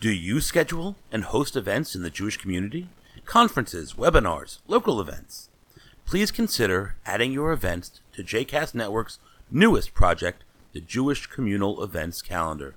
Do 0.00 0.10
you 0.10 0.40
schedule 0.40 0.96
and 1.12 1.24
host 1.24 1.56
events 1.56 1.94
in 1.94 2.02
the 2.02 2.08
Jewish 2.08 2.38
community? 2.38 2.88
Conferences, 3.26 3.92
webinars, 3.92 4.60
local 4.66 4.98
events? 4.98 5.50
Please 6.06 6.30
consider 6.30 6.96
adding 7.04 7.32
your 7.32 7.52
events 7.52 8.00
to 8.14 8.24
JCast 8.24 8.74
Network's 8.74 9.18
newest 9.50 9.92
project, 9.92 10.42
the 10.72 10.80
Jewish 10.80 11.26
Communal 11.26 11.84
Events 11.84 12.22
Calendar. 12.22 12.74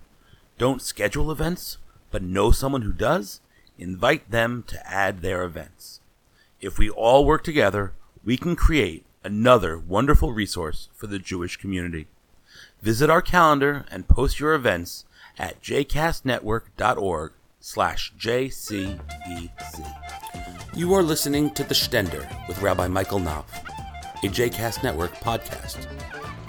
Don't 0.57 0.81
schedule 0.81 1.31
events, 1.31 1.77
but 2.11 2.21
know 2.21 2.51
someone 2.51 2.81
who 2.81 2.91
does? 2.91 3.39
Invite 3.79 4.29
them 4.29 4.65
to 4.67 4.85
add 4.85 5.21
their 5.21 5.43
events. 5.43 6.01
If 6.59 6.77
we 6.77 6.89
all 6.89 7.23
work 7.23 7.45
together, 7.45 7.93
we 8.25 8.35
can 8.35 8.57
create 8.57 9.05
another 9.23 9.77
wonderful 9.77 10.33
resource 10.33 10.89
for 10.93 11.07
the 11.07 11.19
Jewish 11.19 11.55
community. 11.55 12.07
Visit 12.81 13.09
our 13.09 13.21
calendar 13.21 13.85
and 13.89 14.09
post 14.09 14.41
your 14.41 14.53
events 14.53 15.05
at 15.37 15.61
jcastnetwork.org 15.61 17.33
slash 17.59 18.13
jcec. 18.19 18.99
You 20.75 20.93
are 20.93 21.03
listening 21.03 21.51
to 21.51 21.63
The 21.63 21.73
Stender 21.73 22.27
with 22.47 22.61
Rabbi 22.61 22.87
Michael 22.87 23.19
Knopf, 23.19 23.63
a 24.23 24.27
JCast 24.27 24.83
Network 24.83 25.13
podcast. 25.15 25.87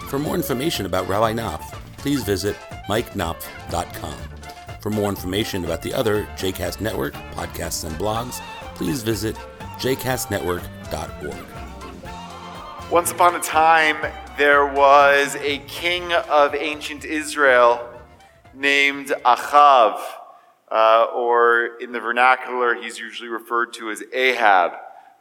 For 0.09 0.19
more 0.19 0.35
information 0.35 0.85
about 0.85 1.07
Rabbi 1.07 1.33
Knopf, 1.33 1.73
please 1.97 2.23
visit 2.23 2.55
mikeknopf.com. 2.87 4.17
For 4.81 4.89
more 4.89 5.09
information 5.09 5.63
about 5.65 5.81
the 5.81 5.93
other 5.93 6.25
JCast 6.37 6.81
Network 6.81 7.13
podcasts 7.33 7.85
and 7.85 7.95
blogs, 7.95 8.41
please 8.75 9.03
visit 9.03 9.35
jcastnetwork.org. 9.77 11.45
Once 12.91 13.11
upon 13.11 13.35
a 13.35 13.39
time, 13.39 13.97
there 14.37 14.67
was 14.67 15.35
a 15.37 15.57
king 15.67 16.13
of 16.13 16.53
ancient 16.53 17.05
Israel 17.05 17.89
named 18.55 19.07
Achav, 19.25 19.99
uh, 20.71 21.07
or 21.13 21.77
in 21.79 21.91
the 21.91 21.99
vernacular, 21.99 22.75
he's 22.75 22.97
usually 22.99 23.29
referred 23.29 23.73
to 23.73 23.91
as 23.91 24.03
Ahab. 24.13 24.71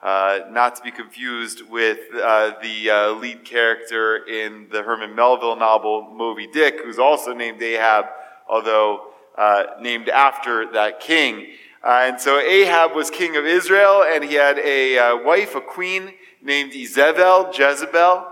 Uh, 0.03 0.41
not 0.51 0.77
to 0.77 0.83
be 0.83 0.91
confused 0.91 1.63
with 1.71 1.99
uh, 2.15 2.53
the 2.61 2.91
uh, 2.91 3.11
lead 3.13 3.43
character 3.43 4.17
in 4.27 4.67
the 4.71 4.83
Herman 4.83 5.15
Melville 5.15 5.57
novel 5.57 6.13
Moby 6.15 6.47
Dick, 6.47 6.81
who's 6.85 6.99
also 6.99 7.33
named 7.33 7.63
Ahab, 7.63 8.07
although 8.47 9.07
uh, 9.39 9.65
named 9.81 10.11
after 10.11 10.71
that 10.73 11.01
king. 11.01 11.47
Uh, 11.83 12.03
and 12.05 12.21
so 12.21 12.39
Ahab 12.39 12.95
was 12.95 13.11
king 13.11 13.37
of 13.37 13.47
Israel, 13.47 14.05
and 14.07 14.23
he 14.23 14.35
had 14.35 14.59
a 14.59 15.23
wife, 15.25 15.55
a 15.55 15.61
queen 15.63 16.13
named 16.43 16.73
Izebel, 16.73 17.59
Jezebel. 17.59 18.27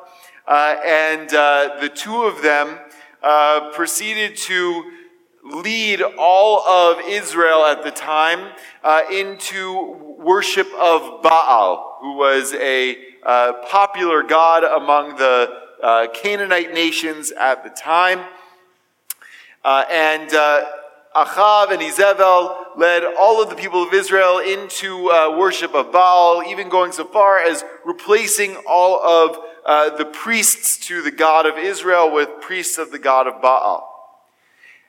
and 0.47 1.31
the 1.31 1.91
two 1.95 2.25
of 2.25 2.43
them 2.43 2.79
proceeded 3.73 4.37
to 4.37 4.85
lead 5.45 6.03
all 6.19 6.61
of 6.67 7.05
Israel 7.09 7.65
at 7.65 7.83
the 7.83 7.91
time 7.91 8.53
uh, 8.85 9.03
into 9.13 10.17
worship 10.19 10.69
of 10.75 11.23
Baal, 11.23 11.99
who 12.01 12.17
was 12.17 12.55
a 12.55 12.97
uh, 13.25 13.53
popular 13.69 14.23
god 14.23 14.63
among 14.63 15.17
the 15.17 15.49
uh, 15.83 16.07
Canaanite 16.15 16.73
nations 16.73 17.33
at 17.33 17.65
the 17.65 17.71
time. 17.71 18.21
Uh, 19.65 19.85
and 19.91 20.33
uh, 20.33 20.65
Achav 21.17 21.73
and 21.73 21.83
Izebel 21.83 22.77
led 22.77 23.05
all 23.19 23.43
of 23.43 23.51
the 23.51 23.57
people 23.57 23.83
of 23.83 23.93
Israel 23.93 24.39
into 24.39 25.11
uh, 25.11 25.37
worship 25.37 25.75
of 25.75 25.93
Baal, 25.93 26.43
even 26.45 26.69
going 26.69 26.93
so 26.93 27.05
far 27.05 27.39
as 27.39 27.65
replacing 27.85 28.57
all 28.69 29.03
of 29.03 29.37
Uh, 29.65 29.97
the 29.97 30.05
priests 30.05 30.77
to 30.89 31.03
the 31.03 31.11
God 31.11 31.47
of 31.47 31.57
Israel 31.57 32.13
with 32.13 32.29
priests 32.41 32.79
of 32.79 32.91
the 32.91 32.99
God 32.99 33.27
of 33.27 33.41
Baal. 33.41 33.89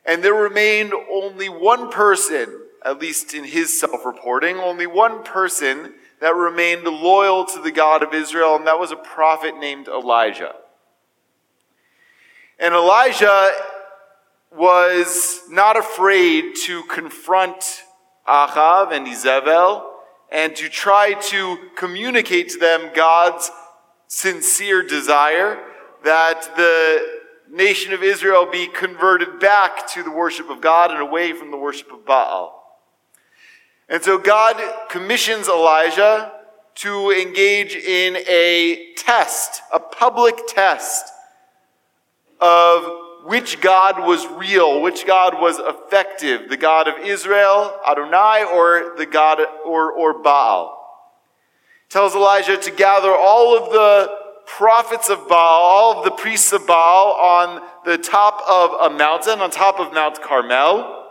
And 0.05 0.23
there 0.23 0.33
remained 0.33 0.93
only 1.11 1.47
one 1.47 1.91
person, 1.91 2.61
at 2.83 2.99
least 2.99 3.33
in 3.33 3.44
his 3.44 3.79
self 3.79 4.05
reporting, 4.05 4.57
only 4.57 4.88
one 4.88 5.23
person 5.23 5.94
that 6.19 6.35
remained 6.35 6.83
loyal 6.83 7.45
to 7.45 7.61
the 7.61 7.71
God 7.71 8.01
of 8.01 8.13
Israel, 8.13 8.55
and 8.55 8.66
that 8.66 8.79
was 8.79 8.91
a 8.91 8.95
prophet 8.95 9.57
named 9.59 9.88
Elijah. 9.88 10.56
And 12.59 12.73
Elijah 12.73 13.51
was 14.55 15.41
not 15.50 15.78
afraid 15.78 16.55
to 16.63 16.84
confront 16.84 17.84
Achav 18.28 18.91
and 18.91 19.07
Izebel 19.07 19.84
and 20.31 20.55
to 20.55 20.69
try 20.69 21.13
to 21.13 21.57
communicate 21.75 22.50
to 22.50 22.59
them 22.59 22.91
God's 22.95 23.51
sincere 24.13 24.84
desire 24.84 25.59
that 26.03 26.56
the 26.56 27.03
nation 27.50 27.94
of 27.94 28.03
Israel 28.03 28.46
be 28.46 28.68
converted 28.68 29.40
back 29.40 29.88
to 29.88 30.03
the 30.03 30.12
worship 30.12 30.51
of 30.51 30.62
God 30.62 30.91
and 30.91 31.00
away 31.00 31.34
from 31.34 31.50
the 31.50 31.57
worship 31.57 31.91
of 31.91 32.06
Baal. 32.06 32.79
And 33.90 34.03
so 34.03 34.19
God 34.19 34.56
commissions 34.90 35.50
Elijah 35.50 36.31
to 36.75 37.09
engage 37.09 37.75
in 37.75 38.18
a 38.28 38.94
test, 38.96 39.63
a 39.73 39.79
public 39.79 40.35
test 40.47 41.12
of 42.40 42.85
which 43.25 43.62
God 43.62 44.06
was 44.06 44.28
real, 44.28 44.79
which 44.81 45.07
God 45.07 45.41
was 45.41 45.57
effective, 45.57 46.50
the 46.50 46.57
God 46.57 46.88
of 46.88 47.00
Israel, 47.00 47.79
Adonai, 47.88 48.46
or 48.53 48.94
the 48.96 49.07
God 49.07 49.40
or, 49.66 49.91
or 49.91 50.22
Baal. 50.22 50.82
Tells 51.93 52.15
Elijah 52.15 52.57
to 52.57 52.71
gather 52.71 53.15
all 53.15 53.55
of 53.55 53.71
the 53.71 54.09
prophets 54.47 55.11
of 55.11 55.29
Baal, 55.29 55.61
all 55.61 55.99
of 55.99 56.05
the 56.05 56.09
priests 56.09 56.51
of 56.51 56.65
Baal 56.65 57.11
on 57.11 57.61
the 57.85 57.99
top 57.99 58.41
of 58.49 58.91
a 58.91 58.97
mountain, 58.97 59.41
on 59.41 59.51
top 59.51 59.79
of 59.79 59.93
Mount 59.93 60.19
Carmel, 60.19 61.05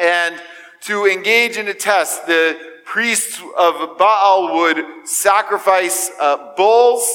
and 0.00 0.34
to 0.80 1.06
engage 1.06 1.58
in 1.58 1.68
a 1.68 1.74
test. 1.74 2.26
The 2.26 2.58
priests 2.84 3.40
of 3.56 3.98
Baal 3.98 4.56
would 4.56 4.84
sacrifice 5.04 6.10
uh, 6.20 6.54
bulls 6.56 7.08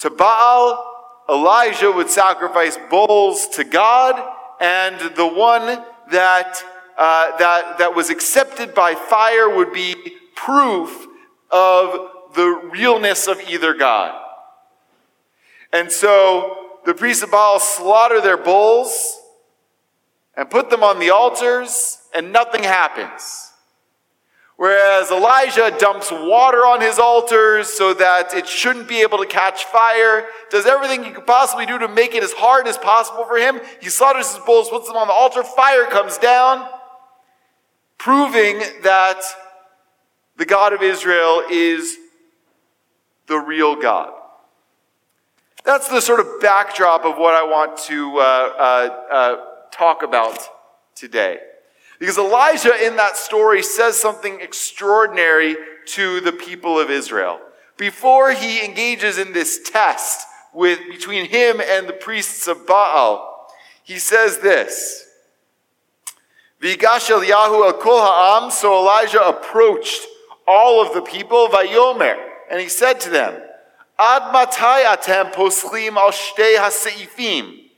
to 0.00 0.10
Baal. 0.10 0.84
Elijah 1.26 1.90
would 1.90 2.10
sacrifice 2.10 2.76
bulls 2.90 3.48
to 3.54 3.64
God, 3.64 4.22
and 4.60 5.16
the 5.16 5.26
one 5.26 5.82
that, 6.10 6.62
uh, 6.98 7.34
that, 7.38 7.78
that 7.78 7.94
was 7.94 8.10
accepted 8.10 8.74
by 8.74 8.94
fire 8.94 9.48
would 9.48 9.72
be 9.72 9.94
proof 10.36 11.07
of 11.50 12.34
the 12.34 12.70
realness 12.72 13.26
of 13.26 13.40
either 13.48 13.74
God. 13.74 14.20
And 15.72 15.90
so 15.90 16.56
the 16.84 16.94
priests 16.94 17.22
of 17.22 17.30
Baal 17.30 17.58
slaughter 17.60 18.20
their 18.20 18.36
bulls 18.36 19.20
and 20.36 20.48
put 20.48 20.70
them 20.70 20.84
on 20.84 21.00
the 21.00 21.10
altars, 21.10 21.98
and 22.14 22.32
nothing 22.32 22.62
happens. 22.62 23.52
Whereas 24.56 25.10
Elijah 25.10 25.74
dumps 25.78 26.10
water 26.10 26.58
on 26.58 26.80
his 26.80 26.98
altars 26.98 27.68
so 27.68 27.94
that 27.94 28.34
it 28.34 28.48
shouldn't 28.48 28.88
be 28.88 29.02
able 29.02 29.18
to 29.18 29.26
catch 29.26 29.64
fire, 29.64 30.26
does 30.50 30.66
everything 30.66 31.04
he 31.04 31.10
could 31.10 31.26
possibly 31.26 31.64
do 31.64 31.78
to 31.78 31.86
make 31.86 32.14
it 32.14 32.24
as 32.24 32.32
hard 32.32 32.66
as 32.66 32.76
possible 32.76 33.24
for 33.24 33.36
him. 33.36 33.60
He 33.80 33.88
slaughters 33.88 34.34
his 34.34 34.44
bulls, 34.44 34.68
puts 34.68 34.88
them 34.88 34.96
on 34.96 35.06
the 35.06 35.12
altar, 35.12 35.44
fire 35.44 35.84
comes 35.86 36.18
down, 36.18 36.68
proving 37.98 38.58
that 38.82 39.20
the 40.38 40.46
God 40.46 40.72
of 40.72 40.82
Israel 40.82 41.42
is 41.50 41.98
the 43.26 43.38
real 43.38 43.76
God. 43.76 44.12
That's 45.64 45.88
the 45.88 46.00
sort 46.00 46.20
of 46.20 46.40
backdrop 46.40 47.04
of 47.04 47.18
what 47.18 47.34
I 47.34 47.42
want 47.42 47.76
to 47.88 48.18
uh, 48.18 48.22
uh, 48.22 48.88
uh, 49.10 49.36
talk 49.72 50.02
about 50.02 50.38
today. 50.94 51.40
Because 51.98 52.16
Elijah 52.16 52.86
in 52.86 52.96
that 52.96 53.16
story 53.16 53.62
says 53.62 54.00
something 54.00 54.40
extraordinary 54.40 55.56
to 55.86 56.20
the 56.20 56.32
people 56.32 56.78
of 56.78 56.88
Israel. 56.88 57.40
Before 57.76 58.32
he 58.32 58.64
engages 58.64 59.18
in 59.18 59.32
this 59.32 59.68
test 59.68 60.24
with, 60.54 60.78
between 60.88 61.26
him 61.26 61.60
and 61.60 61.88
the 61.88 61.92
priests 61.92 62.46
of 62.46 62.64
Baal, 62.66 63.48
he 63.82 63.98
says 63.98 64.38
this. 64.38 65.04
Ha'am, 66.62 68.50
so 68.50 68.80
Elijah 68.80 69.22
approached 69.22 70.06
all 70.48 70.80
of 70.84 70.94
the 70.94 71.02
people, 71.02 71.48
vayomer, 71.48 72.16
and 72.50 72.60
he 72.60 72.68
said 72.68 72.98
to 73.00 73.10
them, 73.10 73.34
Ad 73.98 74.32
matai 74.32 74.84
atem 74.84 75.32
poslim 75.32 75.96
al 75.96 76.10
shtei. 76.10 77.68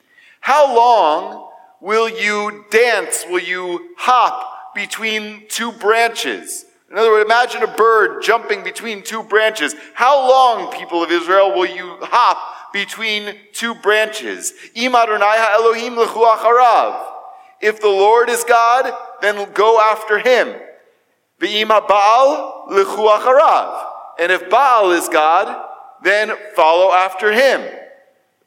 How 0.40 0.74
long 0.74 1.50
will 1.80 2.08
you 2.08 2.64
dance? 2.70 3.24
Will 3.28 3.40
you 3.40 3.94
hop 3.96 4.74
between 4.74 5.46
two 5.48 5.72
branches? 5.72 6.66
In 6.90 6.98
other 6.98 7.10
words, 7.10 7.24
imagine 7.24 7.62
a 7.62 7.76
bird 7.76 8.22
jumping 8.22 8.62
between 8.62 9.02
two 9.02 9.22
branches. 9.22 9.74
How 9.94 10.28
long, 10.28 10.72
people 10.72 11.02
of 11.02 11.10
Israel, 11.10 11.52
will 11.56 11.66
you 11.66 11.96
hop 12.00 12.72
between 12.72 13.36
two 13.52 13.74
branches? 13.76 14.52
If 17.62 17.80
the 17.80 17.88
Lord 17.88 18.28
is 18.28 18.44
God, 18.44 18.92
then 19.22 19.52
go 19.52 19.80
after 19.80 20.18
him. 20.18 20.54
V'im 21.40 21.68
Baal 21.68 22.66
lechu 22.70 23.08
acharav. 23.08 23.86
And 24.18 24.30
if 24.30 24.48
Baal 24.50 24.92
is 24.92 25.08
God, 25.08 25.66
then 26.02 26.32
follow 26.54 26.92
after 26.92 27.32
him. 27.32 27.62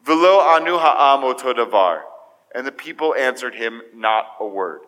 Velo 0.06 0.40
anu 0.40 0.78
ha'am 0.78 1.22
davar. 1.22 2.02
And 2.54 2.68
the 2.68 2.72
people 2.72 3.16
answered 3.16 3.56
him 3.56 3.82
not 3.96 4.26
a 4.40 4.46
word. 4.46 4.82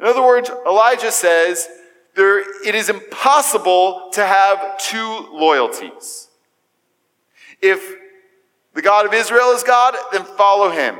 In 0.00 0.06
other 0.06 0.22
words, 0.22 0.50
Elijah 0.66 1.12
says 1.12 1.68
there, 2.16 2.40
it 2.66 2.74
is 2.74 2.88
impossible 2.88 4.10
to 4.14 4.26
have 4.26 4.78
two 4.78 5.28
loyalties. 5.32 6.28
If 7.60 7.94
the 8.74 8.82
God 8.82 9.06
of 9.06 9.14
Israel 9.14 9.52
is 9.52 9.62
God, 9.62 9.94
then 10.10 10.24
follow 10.24 10.70
him. 10.70 10.96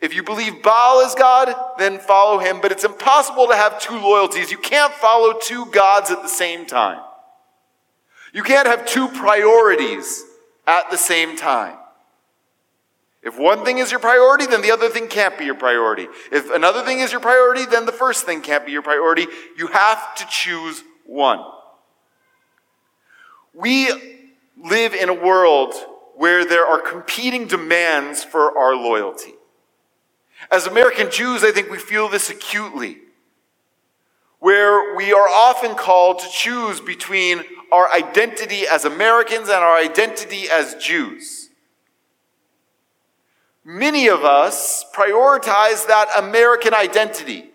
If 0.00 0.14
you 0.14 0.22
believe 0.22 0.62
Baal 0.62 1.00
is 1.00 1.14
God, 1.14 1.54
then 1.78 1.98
follow 1.98 2.38
him. 2.38 2.60
But 2.60 2.72
it's 2.72 2.84
impossible 2.84 3.46
to 3.48 3.56
have 3.56 3.80
two 3.80 3.98
loyalties. 3.98 4.50
You 4.50 4.58
can't 4.58 4.92
follow 4.92 5.38
two 5.40 5.66
gods 5.66 6.10
at 6.10 6.22
the 6.22 6.28
same 6.28 6.66
time. 6.66 7.00
You 8.32 8.42
can't 8.42 8.66
have 8.66 8.84
two 8.84 9.08
priorities 9.08 10.24
at 10.66 10.90
the 10.90 10.98
same 10.98 11.36
time. 11.36 11.76
If 13.22 13.38
one 13.38 13.64
thing 13.64 13.78
is 13.78 13.90
your 13.90 14.00
priority, 14.00 14.44
then 14.44 14.60
the 14.60 14.70
other 14.70 14.90
thing 14.90 15.08
can't 15.08 15.38
be 15.38 15.46
your 15.46 15.54
priority. 15.54 16.08
If 16.30 16.50
another 16.50 16.84
thing 16.84 16.98
is 16.98 17.10
your 17.10 17.22
priority, 17.22 17.64
then 17.64 17.86
the 17.86 17.92
first 17.92 18.26
thing 18.26 18.42
can't 18.42 18.66
be 18.66 18.72
your 18.72 18.82
priority. 18.82 19.26
You 19.56 19.68
have 19.68 20.14
to 20.16 20.26
choose 20.28 20.82
one. 21.06 21.40
We 23.54 23.90
live 24.62 24.92
in 24.92 25.08
a 25.08 25.14
world 25.14 25.74
where 26.16 26.44
there 26.44 26.66
are 26.66 26.80
competing 26.80 27.46
demands 27.46 28.22
for 28.24 28.56
our 28.58 28.74
loyalty. 28.74 29.33
As 30.50 30.66
American 30.66 31.10
Jews, 31.10 31.42
I 31.44 31.50
think 31.50 31.70
we 31.70 31.78
feel 31.78 32.08
this 32.08 32.30
acutely, 32.30 32.98
where 34.38 34.94
we 34.96 35.12
are 35.12 35.28
often 35.28 35.74
called 35.74 36.18
to 36.20 36.28
choose 36.28 36.80
between 36.80 37.42
our 37.72 37.90
identity 37.92 38.66
as 38.66 38.84
Americans 38.84 39.48
and 39.48 39.58
our 39.58 39.76
identity 39.76 40.48
as 40.50 40.74
Jews. 40.76 41.50
Many 43.64 44.08
of 44.08 44.24
us 44.24 44.84
prioritize 44.94 45.86
that 45.86 46.08
American 46.18 46.74
identity. 46.74 47.50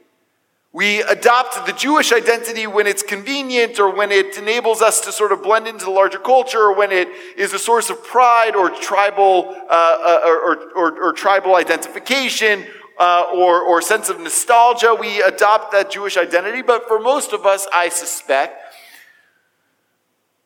We 0.71 1.01
adopt 1.01 1.65
the 1.65 1.73
Jewish 1.73 2.11
identity 2.11 2.67
when 2.67 2.85
it's 2.85 3.01
convenient 3.01 3.79
or 3.79 3.95
when 3.95 4.11
it 4.11 4.37
enables 4.37 4.83
us 4.83 5.01
to 5.01 5.11
sort 5.11 5.31
of 5.31 5.41
blend 5.41 5.67
into 5.67 5.85
the 5.85 5.91
larger 5.91 6.19
culture 6.19 6.59
or 6.59 6.75
when 6.75 6.91
it 6.91 7.07
is 7.35 7.53
a 7.53 7.59
source 7.59 7.89
of 7.89 8.03
pride 8.03 8.55
or 8.55 8.69
tribal, 8.69 9.49
uh, 9.49 9.73
uh, 9.73 10.19
or, 10.25 10.71
or, 10.75 11.03
or, 11.05 11.13
tribal 11.13 11.55
identification 11.55 12.67
uh, 12.99 13.31
or, 13.33 13.61
or 13.61 13.81
sense 13.81 14.09
of 14.09 14.19
nostalgia. 14.19 14.93
We 14.93 15.21
adopt 15.21 15.71
that 15.71 15.89
Jewish 15.89 16.17
identity. 16.17 16.61
But 16.61 16.87
for 16.87 16.99
most 16.99 17.31
of 17.33 17.45
us, 17.45 17.65
I 17.73 17.89
suspect, 17.89 18.61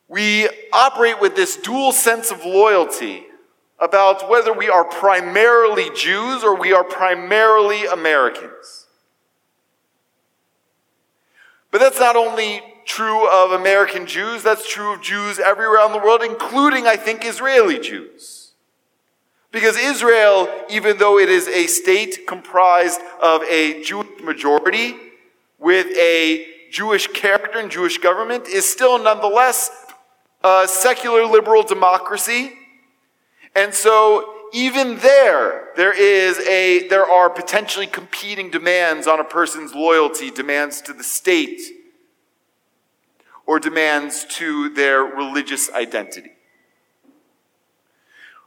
we 0.08 0.48
operate 0.72 1.20
with 1.20 1.34
this 1.34 1.56
dual 1.56 1.92
sense 1.92 2.30
of 2.30 2.44
loyalty 2.44 3.26
about 3.80 4.30
whether 4.30 4.52
we 4.52 4.68
are 4.68 4.84
primarily 4.84 5.90
Jews 5.96 6.44
or 6.44 6.54
we 6.56 6.72
are 6.72 6.84
primarily 6.84 7.86
Americans. 7.86 8.86
But 11.72 11.80
that's 11.80 11.98
not 11.98 12.14
only 12.14 12.62
true 12.84 13.28
of 13.28 13.50
American 13.50 14.06
Jews, 14.06 14.44
that's 14.44 14.70
true 14.70 14.94
of 14.94 15.02
Jews 15.02 15.40
everywhere 15.40 15.76
around 15.76 15.92
the 15.92 15.98
world, 15.98 16.22
including, 16.22 16.86
I 16.86 16.96
think, 16.96 17.24
Israeli 17.24 17.80
Jews. 17.80 18.43
Because 19.54 19.78
Israel, 19.78 20.48
even 20.68 20.98
though 20.98 21.18
it 21.18 21.30
is 21.30 21.48
a 21.48 21.66
state 21.66 22.26
comprised 22.26 23.00
of 23.22 23.42
a 23.44 23.82
Jewish 23.82 24.20
majority 24.22 24.96
with 25.58 25.86
a 25.96 26.46
Jewish 26.70 27.06
character 27.06 27.58
and 27.58 27.70
Jewish 27.70 27.96
government, 27.96 28.48
is 28.48 28.70
still 28.70 29.02
nonetheless 29.02 29.70
a 30.42 30.68
secular 30.68 31.24
liberal 31.24 31.62
democracy 31.62 32.52
and 33.54 33.72
so 33.72 34.32
even 34.52 34.98
there, 34.98 35.68
there 35.76 35.96
is 35.96 36.38
a, 36.40 36.88
there 36.88 37.06
are 37.06 37.30
potentially 37.30 37.86
competing 37.86 38.50
demands 38.50 39.06
on 39.06 39.20
a 39.20 39.24
person's 39.24 39.74
loyalty, 39.74 40.30
demands 40.30 40.80
to 40.82 40.92
the 40.92 41.04
state, 41.04 41.60
or 43.46 43.58
demands 43.58 44.24
to 44.30 44.70
their 44.70 45.02
religious 45.02 45.70
identity. 45.70 46.33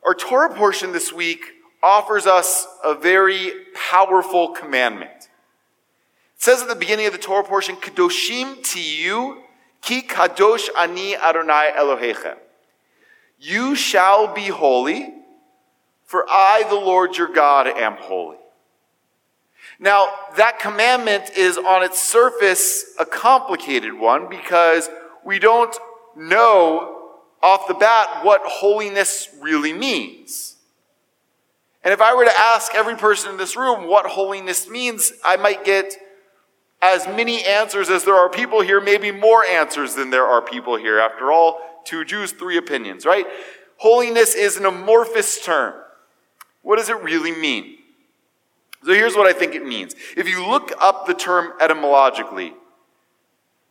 Our 0.08 0.14
Torah 0.14 0.56
portion 0.56 0.94
this 0.94 1.12
week 1.12 1.42
offers 1.84 2.26
us 2.26 2.66
a 2.82 2.96
very 2.96 3.52
powerful 3.90 4.54
commandment. 4.54 5.12
It 5.12 5.28
says 6.38 6.62
at 6.62 6.70
the 6.70 6.76
beginning 6.76 7.08
of 7.08 7.12
the 7.12 7.20
Torah 7.20 7.44
portion, 7.44 7.76
Kadoshim 7.76 8.62
tiyu 8.62 9.36
ki 9.82 10.04
kadosh 10.04 10.70
ani 10.80 11.18
Adonai 11.18 11.74
Elohechem. 11.78 12.38
You 13.38 13.76
shall 13.76 14.34
be 14.34 14.48
holy, 14.48 15.14
for 16.06 16.26
I, 16.30 16.64
the 16.70 16.76
Lord 16.76 17.18
your 17.18 17.28
God, 17.28 17.68
am 17.68 17.98
holy. 17.98 18.38
Now, 19.78 20.08
that 20.38 20.60
commandment 20.60 21.32
is 21.36 21.58
on 21.58 21.84
its 21.84 22.02
surface 22.02 22.96
a 22.98 23.06
complicated 23.06 23.94
one 23.94 24.30
because 24.30 24.90
we 25.26 25.38
don't 25.38 25.76
know 26.16 26.97
off 27.42 27.68
the 27.68 27.74
bat 27.74 28.24
what 28.24 28.42
holiness 28.44 29.30
really 29.42 29.74
means. 29.74 30.56
And 31.84 31.94
if 31.94 32.02
I 32.02 32.14
were 32.16 32.26
to 32.26 32.40
ask 32.40 32.76
every 32.76 32.96
person 32.96 33.32
in 33.32 33.38
this 33.38 33.56
room 33.56 33.88
what 33.88 34.06
holiness 34.06 34.70
means, 34.70 35.14
I 35.24 35.38
might 35.38 35.64
get 35.64 35.98
as 36.82 37.08
many 37.08 37.44
answers 37.46 37.90
as 37.90 38.04
there 38.04 38.16
are 38.16 38.30
people 38.30 38.62
here, 38.62 38.82
maybe 38.82 39.12
more 39.12 39.46
answers 39.46 39.96
than 39.96 40.10
there 40.10 40.26
are 40.26 40.42
people 40.42 40.76
here. 40.76 41.00
After 41.00 41.32
all, 41.32 41.82
two 41.86 42.04
Jews, 42.04 42.32
three 42.32 42.58
opinions, 42.58 43.06
right? 43.06 43.26
Holiness 43.78 44.36
is 44.36 44.58
an 44.58 44.66
amorphous 44.66 45.44
term. 45.44 45.74
What 46.62 46.78
does 46.78 46.90
it 46.90 47.02
really 47.02 47.32
mean? 47.32 47.78
So 48.84 48.94
here's 48.94 49.16
what 49.16 49.28
I 49.28 49.34
think 49.34 49.56
it 49.56 49.66
means. 49.66 49.96
If 50.16 50.28
you 50.28 50.46
look 50.46 50.72
up 50.80 51.08
the 51.08 51.14
term 51.14 51.54
etymologically, 51.62 52.54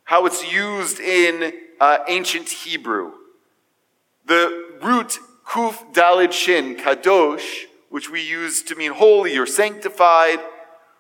how 0.05 0.27
it's 0.27 0.51
used 0.51 1.01
in 1.01 1.53
uh, 1.81 1.99
ancient 2.09 2.49
Hebrew, 2.49 3.13
the 4.27 4.79
root 4.83 5.19
kuf 5.47 5.93
dalid 5.93 6.33
shin, 6.33 6.77
kadosh, 6.77 7.65
which 7.89 8.11
we 8.11 8.23
use 8.23 8.63
to 8.65 8.75
mean 8.75 8.93
holy 8.93 9.39
or 9.39 9.47
sanctified, 9.47 10.39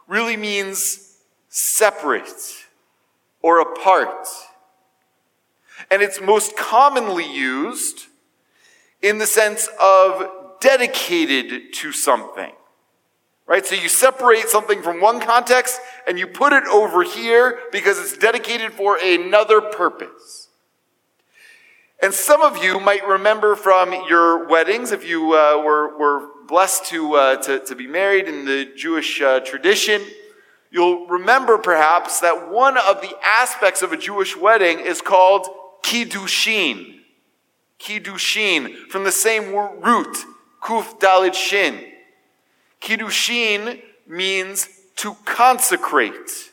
really 0.06 0.36
means 0.36 1.18
separate 1.48 2.64
or 3.42 3.60
apart. 3.60 4.28
And 5.90 6.02
it's 6.02 6.20
most 6.20 6.56
commonly 6.56 7.30
used 7.30 8.06
in 9.02 9.18
the 9.18 9.26
sense 9.26 9.68
of 9.80 10.30
dedicated 10.60 11.72
to 11.74 11.92
something. 11.92 12.52
Right? 13.46 13.64
So 13.64 13.76
you 13.76 13.88
separate 13.88 14.48
something 14.48 14.82
from 14.82 15.00
one 15.00 15.20
context 15.20 15.80
and 16.08 16.18
you 16.18 16.26
put 16.26 16.52
it 16.52 16.64
over 16.64 17.04
here 17.04 17.60
because 17.70 17.98
it's 17.98 18.16
dedicated 18.16 18.72
for 18.72 18.98
another 19.02 19.60
purpose. 19.60 20.45
And 22.02 22.12
some 22.12 22.42
of 22.42 22.62
you 22.62 22.78
might 22.78 23.06
remember 23.06 23.56
from 23.56 23.92
your 24.08 24.46
weddings, 24.46 24.92
if 24.92 25.08
you 25.08 25.32
uh, 25.32 25.62
were, 25.64 25.96
were 25.98 26.28
blessed 26.46 26.84
to, 26.86 27.14
uh, 27.14 27.36
to, 27.42 27.60
to, 27.60 27.74
be 27.74 27.86
married 27.86 28.28
in 28.28 28.44
the 28.44 28.70
Jewish 28.76 29.22
uh, 29.22 29.40
tradition, 29.40 30.02
you'll 30.70 31.06
remember 31.06 31.56
perhaps 31.56 32.20
that 32.20 32.50
one 32.50 32.76
of 32.76 33.00
the 33.00 33.14
aspects 33.24 33.80
of 33.80 33.92
a 33.92 33.96
Jewish 33.96 34.36
wedding 34.36 34.78
is 34.78 35.00
called 35.00 35.46
kiddushin. 35.82 36.98
Kiddushin, 37.80 38.88
from 38.88 39.04
the 39.04 39.12
same 39.12 39.54
root, 39.54 40.16
kuf 40.62 41.00
dalid 41.00 41.34
shin. 41.34 41.82
Kiddushin 42.80 43.80
means 44.06 44.68
to 44.96 45.14
consecrate, 45.24 46.52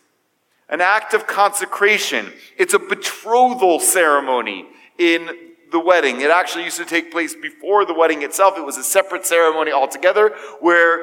an 0.70 0.80
act 0.80 1.14
of 1.14 1.28
consecration. 1.28 2.32
It's 2.58 2.74
a 2.74 2.80
betrothal 2.80 3.80
ceremony 3.80 4.68
in 5.04 5.54
the 5.72 5.80
wedding. 5.80 6.22
It 6.22 6.32
actually 6.32 6.64
used 6.64 6.78
to 6.78 6.86
take 6.86 7.12
place 7.12 7.36
before 7.36 7.86
the 7.86 7.94
wedding 7.94 8.24
itself. 8.24 8.58
It 8.58 8.66
was 8.66 8.78
a 8.78 8.84
separate 8.84 9.26
ceremony 9.26 9.72
altogether 9.72 10.36
where 10.62 11.02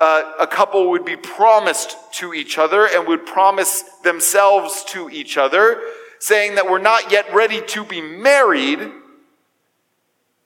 uh, 0.00 0.32
a 0.38 0.46
couple 0.46 0.90
would 0.90 1.04
be 1.04 1.16
promised 1.16 1.96
to 2.14 2.34
each 2.34 2.58
other 2.58 2.86
and 2.86 3.06
would 3.08 3.24
promise 3.24 3.82
themselves 4.04 4.84
to 4.88 5.08
each 5.08 5.36
other 5.38 5.80
saying 6.18 6.56
that 6.56 6.68
we're 6.68 6.78
not 6.78 7.10
yet 7.10 7.32
ready 7.32 7.60
to 7.60 7.84
be 7.84 8.00
married 8.00 8.90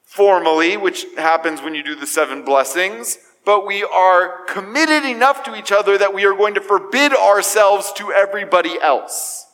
formally, 0.05 0.77
which 0.77 1.07
happens 1.17 1.63
when 1.63 1.75
you 1.75 1.83
do 1.83 1.95
the 1.95 2.07
seven 2.07 2.45
blessings, 2.45 3.19
but 3.45 3.67
we 3.67 3.83
are 3.83 4.45
committed 4.45 5.05
enough 5.05 5.43
to 5.43 5.57
each 5.57 5.73
other 5.73 5.97
that 5.97 6.13
we 6.13 6.27
are 6.27 6.35
going 6.35 6.55
to 6.55 6.61
forbid 6.61 7.13
ourselves 7.15 7.93
to 7.95 8.13
everybody 8.13 8.79
else. 8.81 9.47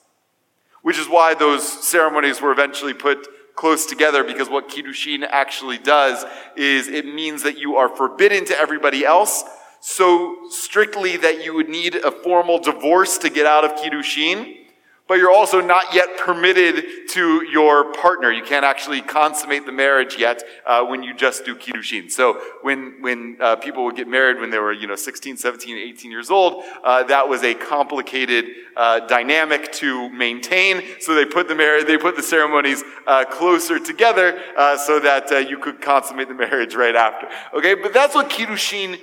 Which 0.83 0.99
is 0.99 1.09
why 1.09 1.35
those 1.35 1.65
ceremonies 1.87 2.41
were 2.41 2.51
eventually 2.51 2.95
put 2.95 3.29
close 3.59 3.87
together 3.87 4.23
because 4.23 4.49
what 4.49 4.69
Kiddushin 4.69 5.27
actually 5.29 5.79
does 5.79 6.25
is 6.57 6.87
it 6.87 7.05
means 7.05 7.43
that 7.43 7.59
you 7.59 7.75
are 7.75 7.89
forbidden 7.89 8.45
to 8.45 8.57
everybody 8.57 9.05
else. 9.05 9.43
So 9.81 10.37
strictly 10.49 11.17
that 11.17 11.45
you 11.45 11.55
would 11.55 11.69
need 11.69 11.97
a 11.97 12.13
formal 12.13 12.61
divorce 12.61 13.19
to 13.19 13.29
get 13.29 13.47
out 13.47 13.65
of 13.65 13.73
Kiddushin 13.73 14.68
but 15.09 15.15
you're 15.15 15.33
also 15.33 15.61
not 15.61 15.95
yet 15.95 16.19
permitted 16.19 16.85
to 17.09 17.43
your 17.51 17.93
partner. 17.95 18.31
You 18.31 18.43
can't 18.43 18.65
actually 18.65 19.01
consummate 19.01 19.65
the 19.65 19.73
marriage 19.73 20.17
yet 20.19 20.45
uh, 20.67 20.85
when 20.85 21.03
you 21.03 21.15
just 21.15 21.45
do 21.47 21.57
kiddushin. 21.57 22.11
So 22.11 22.41
when 22.63 23.01
when 23.01 23.39
uh, 23.41 23.57
people 23.57 23.85
would 23.87 23.97
get 23.97 24.07
married 24.07 24.39
when 24.39 24.51
they 24.51 24.59
were 24.59 24.73
you 24.73 24.87
know 24.87 24.97
16, 24.97 25.39
17, 25.39 25.77
18 25.77 26.11
years 26.11 26.31
old, 26.31 26.63
uh, 26.85 27.03
that 27.05 27.29
was 27.29 27.43
a 27.43 27.55
complicated 27.55 28.45
uh, 28.77 29.01
dynamic 29.01 29.73
to 29.73 30.11
maintain. 30.11 30.83
So 31.01 31.15
they 31.15 31.25
put 31.25 31.49
the 31.49 31.55
marriage, 31.55 31.87
they 31.87 31.99
put 31.99 32.15
the 32.15 32.23
ceremonies 32.23 32.85
uh, 33.07 33.25
closer 33.25 33.79
together 33.79 34.39
uh, 34.57 34.77
so 34.77 35.01
that 35.01 35.49
you 35.49 35.59
could 35.59 35.81
consummate 35.81 36.29
the 36.29 36.35
marriage 36.35 36.75
right 36.75 36.95
after. 36.95 37.29
Okay, 37.55 37.75
but 37.75 37.95
that's 37.95 38.15
what 38.15 38.29
kiddushin 38.29 39.01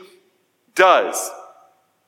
does. 0.76 1.32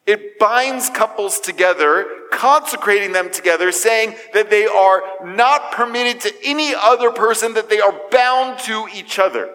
It 0.08 0.40
binds 0.40 0.90
couples 0.90 1.42
together, 1.42 2.08
consecrating 2.32 3.12
them 3.12 3.30
together, 3.30 3.74
saying 3.74 4.16
that 4.34 4.50
they 4.50 4.66
are 4.66 5.04
not 5.26 5.74
permitted 5.74 6.22
to 6.22 6.34
any 6.46 6.74
other 6.74 7.12
person, 7.12 7.54
that 7.56 7.70
they 7.70 7.82
are 7.82 7.94
bound 8.10 8.58
to 8.60 8.88
each 8.96 9.20
other, 9.20 9.54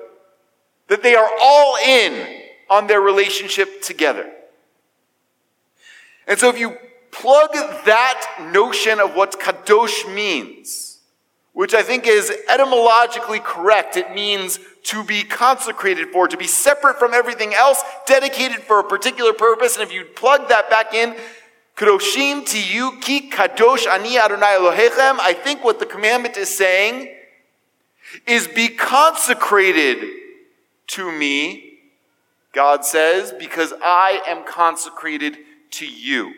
that 0.88 1.02
they 1.02 1.14
are 1.14 1.30
all 1.40 1.76
in 1.76 2.42
on 2.68 2.86
their 2.86 3.00
relationship 3.00 3.80
together. 3.80 4.30
And 6.26 6.38
so 6.38 6.50
if 6.50 6.58
you 6.58 6.76
plug 7.10 7.52
that 7.52 8.48
notion 8.52 9.00
of 9.00 9.14
what 9.14 9.40
kadosh 9.40 10.12
means, 10.14 10.91
which 11.52 11.74
I 11.74 11.82
think 11.82 12.06
is 12.06 12.32
etymologically 12.48 13.40
correct. 13.40 13.96
It 13.96 14.14
means 14.14 14.58
to 14.84 15.04
be 15.04 15.22
consecrated 15.22 16.08
for, 16.08 16.26
to 16.26 16.36
be 16.36 16.46
separate 16.46 16.98
from 16.98 17.14
everything 17.14 17.54
else, 17.54 17.82
dedicated 18.06 18.62
for 18.62 18.80
a 18.80 18.84
particular 18.84 19.32
purpose. 19.32 19.76
And 19.76 19.82
if 19.82 19.92
you 19.92 20.04
plug 20.04 20.48
that 20.48 20.70
back 20.70 20.94
in, 20.94 21.14
Kadoshim 21.76 22.72
you, 22.72 22.98
ki 23.00 23.30
kadosh 23.30 23.86
ani 23.86 24.18
Adonai 24.18 24.58
Elohechem, 24.58 25.18
I 25.18 25.32
think 25.32 25.64
what 25.64 25.78
the 25.78 25.86
commandment 25.86 26.36
is 26.36 26.54
saying 26.54 27.14
is 28.26 28.46
be 28.46 28.68
consecrated 28.68 30.04
to 30.88 31.10
me, 31.10 31.78
God 32.52 32.84
says, 32.84 33.32
because 33.38 33.72
I 33.82 34.22
am 34.26 34.44
consecrated 34.44 35.38
to 35.72 35.86
you. 35.86 36.34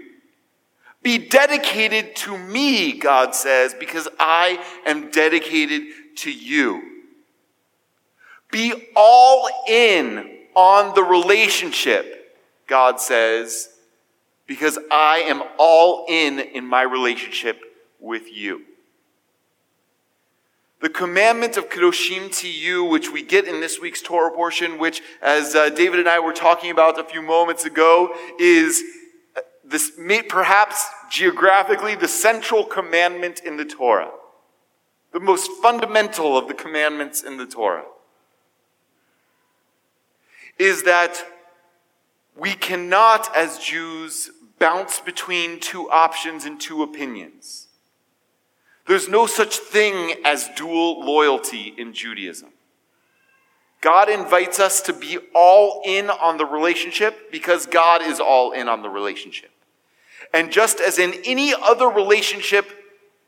Be 1.05 1.19
dedicated 1.19 2.17
to 2.17 2.39
me, 2.39 2.99
God 2.99 3.35
says, 3.35 3.75
because 3.75 4.09
I 4.19 4.59
am 4.87 5.11
dedicated 5.11 5.83
to 6.17 6.33
you. 6.33 6.83
Be 8.51 8.89
all 8.97 9.47
in 9.69 10.39
on 10.55 10.95
the 10.95 11.03
relationship, 11.03 12.35
God 12.67 13.01
says, 13.01 13.69
because 14.47 14.79
I 14.91 15.19
am 15.27 15.43
all 15.59 16.07
in 16.09 16.41
in 16.41 16.65
my 16.65 16.83
relationship 16.83 17.61
with 18.01 18.33
you. 18.33 18.63
The 20.81 20.89
commandment 20.89 21.59
of 21.59 21.69
Kedoshim 21.69 22.35
to 22.39 22.49
you, 22.49 22.83
which 22.83 23.11
we 23.11 23.23
get 23.23 23.47
in 23.47 23.61
this 23.61 23.79
week's 23.79 24.01
Torah 24.01 24.31
portion, 24.31 24.79
which, 24.79 25.03
as 25.21 25.55
uh, 25.55 25.69
David 25.69 26.01
and 26.01 26.09
I 26.09 26.21
were 26.21 26.33
talking 26.33 26.71
about 26.71 26.99
a 26.99 27.05
few 27.05 27.21
moments 27.21 27.67
ago, 27.67 28.15
is 28.39 28.83
this 29.75 29.99
may, 29.99 30.23
perhaps 30.23 30.87
geographically 31.11 31.97
the 31.97 32.07
central 32.07 32.65
commandment 32.65 33.41
in 33.41 33.57
the 33.57 33.65
Torah, 33.65 34.13
the 35.13 35.19
most 35.19 35.51
fundamental 35.61 36.39
of 36.39 36.47
the 36.47 36.55
commandments 36.55 37.25
in 37.25 37.39
the 37.39 37.47
Torah, 37.47 37.87
is 40.61 40.85
that 40.85 41.27
we 42.37 42.53
cannot, 42.53 43.37
as 43.37 43.59
Jews, 43.59 44.31
bounce 44.61 45.01
between 45.01 45.59
two 45.59 45.91
options 45.91 46.45
and 46.45 46.61
two 46.61 46.85
opinions. 46.85 47.67
There's 48.87 49.09
no 49.09 49.27
such 49.27 49.57
thing 49.57 50.15
as 50.25 50.51
dual 50.55 51.05
loyalty 51.05 51.75
in 51.77 51.95
Judaism. 51.95 52.51
God 53.81 54.09
invites 54.09 54.61
us 54.61 54.81
to 54.83 54.93
be 54.93 55.19
all 55.35 55.83
in 55.85 56.11
on 56.11 56.37
the 56.37 56.47
relationship 56.47 57.33
because 57.33 57.67
God 57.67 58.03
is 58.03 58.21
all 58.21 58.53
in 58.53 58.69
on 58.69 58.81
the 58.83 58.89
relationship. 58.89 59.51
And 60.35 60.51
just 60.51 60.81
as 60.81 60.99
in 60.99 61.15
any 61.25 61.55
other 61.55 61.87
relationship 61.87 62.67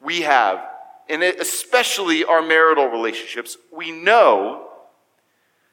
we 0.03 0.23
have, 0.23 0.67
and 1.09 1.23
especially 1.23 2.25
our 2.25 2.43
marital 2.43 2.89
relationships, 2.89 3.57
we 3.73 3.93
know 3.93 4.69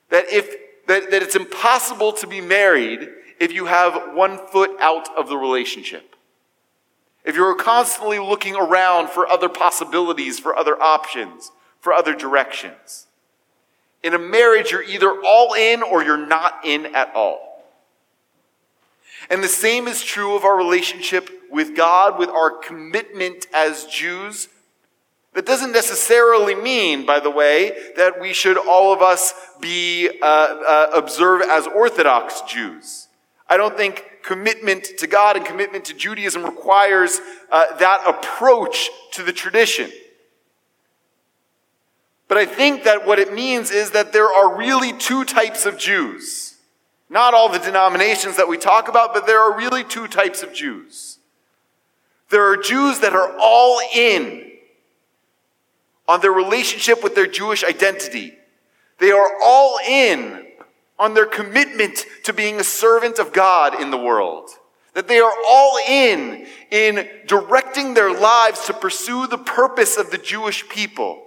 that 0.09 0.31
if 0.31 0.55
that, 0.85 1.09
that 1.09 1.23
it's 1.23 1.35
impossible 1.35 2.13
to 2.13 2.27
be 2.27 2.39
married 2.39 3.09
if 3.39 3.51
you 3.51 3.65
have 3.65 4.13
one 4.13 4.37
foot 4.47 4.71
out 4.79 5.09
of 5.17 5.27
the 5.27 5.35
relationship. 5.35 6.15
If 7.25 7.35
you're 7.35 7.55
constantly 7.55 8.19
looking 8.19 8.55
around 8.55 9.09
for 9.09 9.27
other 9.27 9.49
possibilities, 9.49 10.39
for 10.39 10.55
other 10.55 10.79
options, 10.79 11.51
for 11.79 11.93
other 11.93 12.13
directions. 12.13 13.07
In 14.03 14.13
a 14.13 14.19
marriage, 14.19 14.71
you're 14.71 14.83
either 14.83 15.15
all 15.25 15.53
in 15.53 15.81
or 15.81 16.03
you're 16.03 16.27
not 16.27 16.59
in 16.63 16.93
at 16.95 17.15
all. 17.15 17.52
And 19.29 19.43
the 19.43 19.47
same 19.47 19.87
is 19.87 20.03
true 20.03 20.35
of 20.35 20.43
our 20.43 20.55
relationship 20.55 21.29
with 21.49 21.75
God, 21.75 22.19
with 22.19 22.29
our 22.29 22.51
commitment 22.51 23.47
as 23.53 23.85
Jews. 23.85 24.49
That 25.33 25.45
doesn't 25.45 25.71
necessarily 25.71 26.53
mean, 26.53 27.05
by 27.05 27.19
the 27.19 27.31
way, 27.31 27.75
that 27.95 28.21
we 28.21 28.33
should 28.33 28.57
all 28.57 28.93
of 28.93 29.01
us 29.01 29.33
be 29.59 30.09
uh, 30.21 30.25
uh, 30.25 30.89
observe 30.93 31.41
as 31.41 31.65
Orthodox 31.67 32.41
Jews. 32.41 33.07
I 33.47 33.57
don't 33.57 33.75
think 33.75 34.05
commitment 34.23 34.85
to 34.99 35.07
God 35.07 35.35
and 35.35 35.45
commitment 35.45 35.85
to 35.85 35.93
Judaism 35.93 36.43
requires 36.43 37.19
uh, 37.51 37.75
that 37.77 38.03
approach 38.07 38.89
to 39.13 39.23
the 39.23 39.33
tradition. 39.33 39.91
But 42.27 42.37
I 42.37 42.45
think 42.45 42.83
that 42.85 43.05
what 43.05 43.19
it 43.19 43.33
means 43.33 43.69
is 43.69 43.91
that 43.91 44.13
there 44.13 44.31
are 44.31 44.55
really 44.55 44.93
two 44.93 45.23
types 45.23 45.65
of 45.65 45.77
Jews. 45.77 46.52
Not 47.13 47.35
all 47.35 47.47
the 47.47 47.59
denominations 47.59 48.37
that 48.37 48.47
we 48.47 48.57
talk 48.57 48.87
about, 48.87 49.13
but 49.13 49.27
there 49.27 49.39
are 49.39 49.55
really 49.55 49.83
two 49.83 50.07
types 50.07 50.41
of 50.41 50.51
Jews. 50.51 51.19
There 52.31 52.43
are 52.49 52.57
Jews 52.57 53.01
that 53.01 53.13
are 53.13 53.37
all 53.39 53.79
in 53.93 54.51
on 56.07 56.21
their 56.21 56.31
relationship 56.31 57.03
with 57.03 57.13
their 57.13 57.27
Jewish 57.27 57.63
identity. 57.63 58.33
They 58.97 59.11
are 59.11 59.29
all 59.43 59.77
in 59.87 60.47
on 60.97 61.13
their 61.13 61.27
commitment 61.27 62.03
to 62.23 62.33
being 62.33 62.59
a 62.59 62.63
servant 62.63 63.19
of 63.19 63.31
God 63.31 63.79
in 63.79 63.91
the 63.91 63.97
world. 63.97 64.49
That 64.95 65.07
they 65.07 65.19
are 65.19 65.33
all 65.47 65.77
in 65.87 66.47
in 66.71 67.07
directing 67.27 67.93
their 67.93 68.11
lives 68.11 68.65
to 68.65 68.73
pursue 68.73 69.27
the 69.27 69.37
purpose 69.37 69.97
of 69.97 70.09
the 70.09 70.17
Jewish 70.17 70.67
people. 70.67 71.21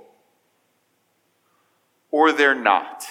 Or 2.11 2.33
they're 2.33 2.61
not. 2.61 3.05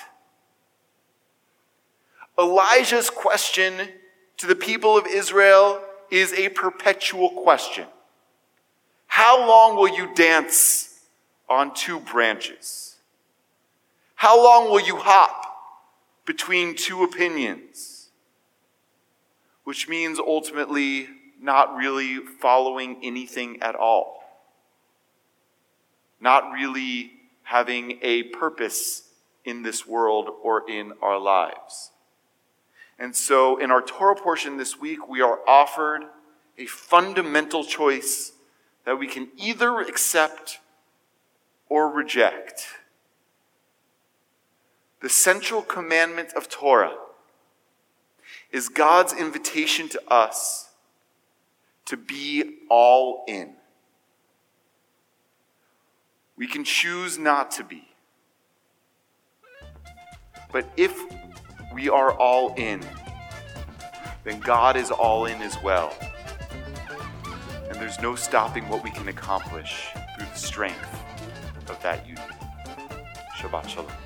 Elijah's 2.38 3.10
question 3.10 3.90
to 4.38 4.48
the 4.48 4.56
people 4.56 4.98
of 4.98 5.08
Israel 5.08 5.82
is 6.12 6.34
a 6.34 6.50
perpetual 6.50 7.30
question. 7.30 7.86
How 9.08 9.48
long 9.48 9.76
will 9.78 9.88
you 9.88 10.14
dance 10.14 11.00
on 11.50 11.74
two 11.74 12.00
branches? 12.00 12.96
How 14.16 14.42
long 14.44 14.70
will 14.70 14.82
you 14.82 14.98
hop 14.98 15.56
between 16.26 16.76
two 16.76 17.04
opinions? 17.04 18.10
Which 19.64 19.88
means 19.88 20.20
ultimately 20.20 21.08
not 21.42 21.76
really 21.76 22.18
following 22.18 22.98
anything 23.04 23.62
at 23.62 23.76
all. 23.76 24.24
Not 26.20 26.52
really 26.52 27.12
having 27.44 28.00
a 28.02 28.24
purpose 28.24 29.04
in 29.44 29.62
this 29.62 29.86
world 29.86 30.30
or 30.44 30.70
in 30.70 30.94
our 31.02 31.20
lives. 31.20 31.92
And 32.98 33.16
so, 33.16 33.58
in 33.58 33.72
our 33.72 33.82
Torah 33.82 34.16
portion 34.16 34.58
this 34.58 34.80
week, 34.80 35.10
we 35.10 35.22
are 35.22 35.40
offered 35.48 36.04
a 36.58 36.66
fundamental 36.66 37.64
choice 37.64 38.32
that 38.86 38.98
we 38.98 39.08
can 39.08 39.28
either 39.36 39.80
accept 39.80 40.60
or 41.68 41.90
reject. 41.90 42.68
The 45.02 45.10
central 45.10 45.62
commandment 45.62 46.34
of 46.34 46.50
Torah 46.50 46.96
is 48.52 48.70
God's 48.70 49.12
invitation 49.14 49.90
to 49.90 50.02
us 50.12 50.70
to 51.86 51.98
be 51.98 52.60
all 52.70 53.24
in. 53.28 53.54
We 56.38 56.48
can 56.48 56.64
choose 56.64 57.18
not 57.18 57.52
to 57.52 57.64
be. 57.64 57.88
But 60.52 60.70
if 60.78 60.98
we 61.76 61.90
are 61.90 62.14
all 62.14 62.54
in, 62.56 62.80
then 64.24 64.40
God 64.40 64.78
is 64.78 64.92
all 64.92 65.26
in 65.26 65.42
as 65.42 65.62
well. 65.62 65.94
And 67.70 67.76
there's 67.76 68.00
no 68.00 68.16
stopping 68.16 68.70
what 68.70 68.82
we 68.82 68.92
can 68.92 69.10
accomplish 69.10 69.90
through 70.16 70.28
the 70.28 70.40
strength 70.40 71.04
of 71.68 71.78
that 71.84 72.08
union. 72.08 72.24
Shabbat 73.36 73.68
Shalom. 73.68 74.05